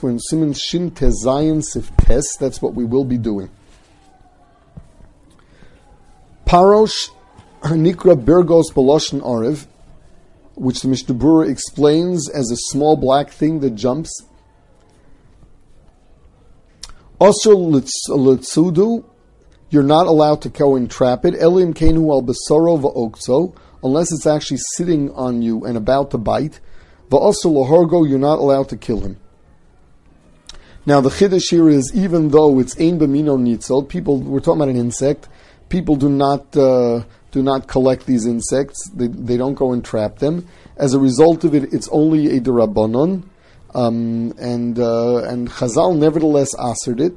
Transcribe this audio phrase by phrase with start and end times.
[0.00, 2.36] We're in Siman Shin Tezayin Seif Tes.
[2.38, 3.50] That's what we will be doing.
[6.46, 7.10] Parosh
[7.62, 9.66] Nikra Bergos Baloshin Ariv,
[10.54, 14.22] which the Mishnah Berurah explains as a small black thing that jumps.
[17.18, 19.04] Also Litsudu,
[19.70, 21.34] you're not allowed to go and trap it.
[21.34, 26.60] Elim Kenu al Besoro Va'okso, unless it's actually sitting on you and about to bite.
[27.10, 29.18] Va'osu Lahorgo, you're not allowed to kill him.
[30.88, 34.70] Now the chiddush here is even though it's ein b'mino nitzol, people we're talking about
[34.70, 35.28] an insect.
[35.68, 38.88] People do not uh, do not collect these insects.
[38.94, 40.48] They, they don't go and trap them.
[40.78, 43.24] As a result of it, it's only a derabanon,
[43.74, 47.12] um, and uh, and Chazal nevertheless answered it.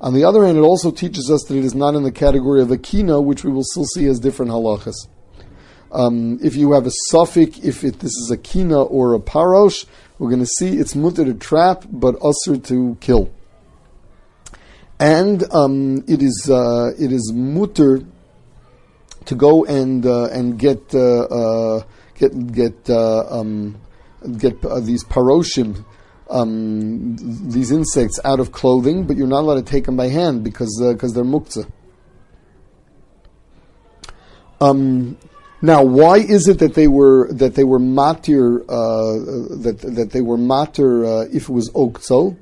[0.00, 2.60] On the other hand, it also teaches us that it is not in the category
[2.60, 5.06] of a kina, which we will still see as different halachas.
[5.92, 9.84] Um, if you have a suffix, if it, this is a kina or a parosh,
[10.18, 13.30] we're going to see it's mutter to trap, but usr to kill.
[14.98, 18.04] And um, it is uh, it is mutter
[19.26, 21.82] to go and uh, and get uh, uh
[22.14, 23.78] get get uh, um,
[24.38, 25.84] get uh, these paroshim,
[26.30, 27.16] um,
[27.50, 30.80] these insects out of clothing, but you're not allowed to take them by hand because
[30.92, 31.68] because they're muktzah.
[34.60, 35.18] Um,
[35.64, 40.20] now, why is it that they were that they were matir uh, that that they
[40.20, 42.36] were matir uh, if it was okzo?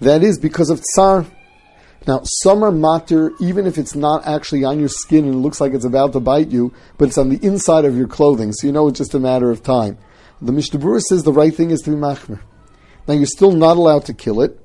[0.00, 1.26] That is because of tsar.
[2.06, 5.60] Now, some are matir even if it's not actually on your skin and it looks
[5.60, 8.66] like it's about to bite you, but it's on the inside of your clothing, so
[8.66, 9.98] you know it's just a matter of time.
[10.40, 12.40] The Mishnah says the right thing is to be machmer.
[13.06, 14.58] Now, you're still not allowed to kill it.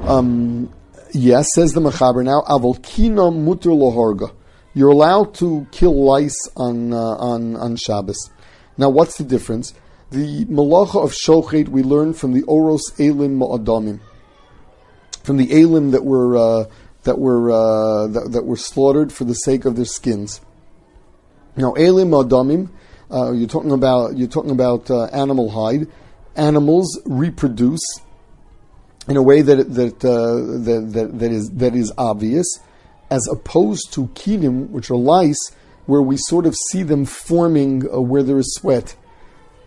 [0.00, 0.72] Um,
[1.12, 2.42] yes, says the Mechaber now.
[2.42, 4.34] Avol kino muter lohorga
[4.74, 8.30] you're allowed to kill lice on, uh, on, on Shabbos.
[8.78, 9.74] Now, what's the difference?
[10.10, 14.00] The malacha of shochet we learn from the oros elim ma'adamim,
[15.22, 16.64] from the elim that were uh,
[17.04, 20.40] that were uh, that, that, were slaughtered for the sake of their skins.
[21.56, 22.68] Now, elim ma'adamim,
[23.10, 25.86] uh, you're talking about you're talking about uh, animal hide.
[26.34, 28.00] Animals reproduce
[29.08, 32.58] in a way that that, uh, that, that that is that is obvious
[33.12, 35.44] as opposed to kinim, which are lice,
[35.84, 38.96] where we sort of see them forming uh, where there is sweat,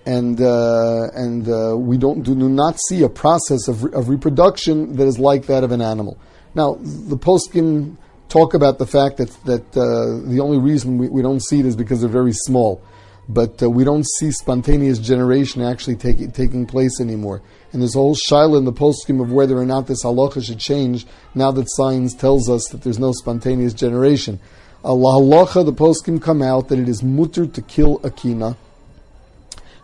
[0.06, 5.06] and uh, and uh, we don't do, not see a process of, of reproduction that
[5.06, 6.18] is like that of an animal.
[6.56, 6.80] Now,
[7.12, 7.98] the poskim
[8.30, 11.68] talk about the fact that that uh, the only reason we, we don't see it
[11.68, 12.82] is because they're very small,
[13.28, 17.42] but uh, we don't see spontaneous generation actually take, taking place anymore.
[17.72, 20.60] And there's a whole shaila in the postscript of whether or not this halacha should
[20.60, 24.40] change now that science tells us that there's no spontaneous generation.
[24.84, 28.56] Allah halacha, the post poskim come out that it is mutter to kill a kina.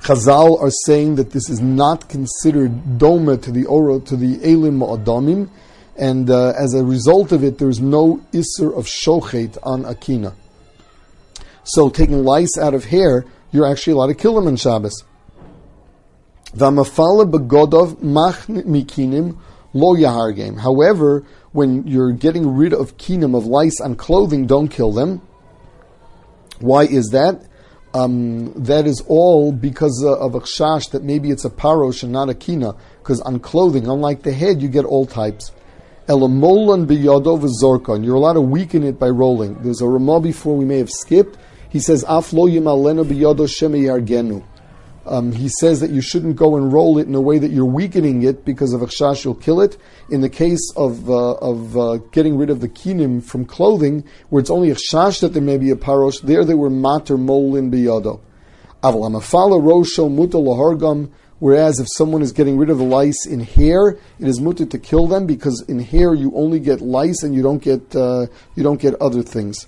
[0.02, 4.80] Chazal are saying that this is not considered doma to the oro to the elim
[4.80, 5.50] ma'adamim,
[5.96, 10.34] and uh, as a result of it, there's no isser of shochet on akina.
[11.64, 15.04] So taking lice out of hair, you're actually allowed to kill them on Shabbos.
[20.60, 25.22] However, when you're getting rid of kinim of lice on clothing, don't kill them.
[26.60, 27.46] Why is that?
[27.94, 32.12] Um, that is all because uh, of a chash that maybe it's a parosh and
[32.12, 32.76] not a kina.
[33.00, 35.52] Because on clothing, unlike the head, you get all types.
[36.08, 38.06] Elamolan biyadov zorkon.
[38.06, 39.62] You're allowed to weaken it by rolling.
[39.62, 41.38] There's a Ramah before we may have skipped.
[41.72, 42.48] He says, Af lo.
[45.04, 47.66] Um, he says that you shouldn't go and roll it in a way that you're
[47.66, 49.78] weakening it because of a chash you'll kill it.
[50.10, 54.40] In the case of uh, of uh, getting rid of the kinim from clothing, where
[54.40, 57.72] it's only a chash that there may be a parosh, there they were mater molin
[57.72, 58.20] biyado.
[58.84, 61.10] Avalamafala rosho muta lahargam.
[61.40, 64.78] Whereas if someone is getting rid of the lice in hair, it is mutter to
[64.78, 68.62] kill them because in hair you only get lice and you don't get uh, you
[68.62, 69.66] don't get other things.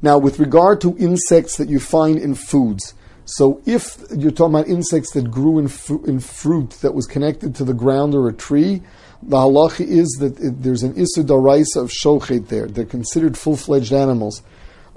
[0.00, 2.94] Now, with regard to insects that you find in foods,
[3.24, 5.68] so if you're talking about insects that grew in,
[6.06, 8.82] in fruit that was connected to the ground or a tree,
[9.22, 12.68] the halacha is that it, there's an isur daraisa of shochet there.
[12.68, 14.42] They're considered full-fledged animals.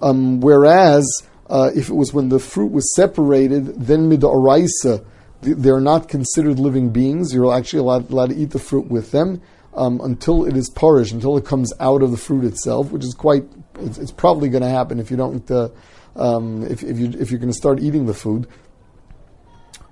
[0.01, 1.05] Um, whereas
[1.49, 5.03] uh, if it was when the fruit was separated, then midaraisa,
[5.41, 7.33] they're not considered living beings.
[7.33, 9.41] You're actually allowed, allowed to eat the fruit with them
[9.73, 13.13] um, until it is parish, until it comes out of the fruit itself, which is
[13.13, 13.43] quite.
[13.81, 15.49] It's, it's probably going to happen if you don't.
[15.49, 15.69] Uh,
[16.15, 18.47] um, if, if, you, if you're going to start eating the food.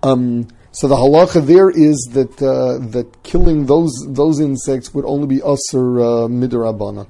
[0.04, 5.28] Um, so the halacha there is that uh, that killing those those insects would only
[5.28, 7.08] be usher uh, midrabana.